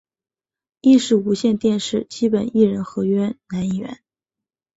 [0.81, 4.01] 亦是无线电视基本艺人合约男艺员。